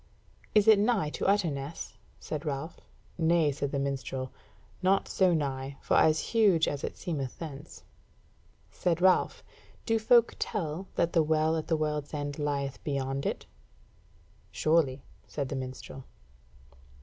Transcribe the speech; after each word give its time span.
"Is 0.55 0.67
it 0.67 0.79
nigh 0.79 1.11
to 1.11 1.27
Utterness?" 1.27 1.93
said 2.19 2.43
Ralph. 2.43 2.77
"Nay," 3.19 3.51
said 3.51 3.71
the 3.71 3.77
minstrel, 3.77 4.31
"not 4.81 5.07
so 5.07 5.31
nigh; 5.31 5.77
for 5.79 5.95
as 5.95 6.19
huge 6.33 6.67
as 6.67 6.83
it 6.83 6.97
seemeth 6.97 7.37
thence." 7.37 7.83
Said 8.71 8.99
Ralph: 8.99 9.43
"Do 9.85 9.99
folk 9.99 10.35
tell 10.39 10.87
that 10.95 11.13
the 11.13 11.21
Well 11.21 11.55
at 11.55 11.67
the 11.67 11.77
World's 11.77 12.15
End 12.15 12.39
lieth 12.39 12.83
beyond 12.83 13.27
it?" 13.27 13.45
"Surely," 14.51 15.03
said 15.27 15.49
the 15.49 15.55
minstrel. 15.55 16.03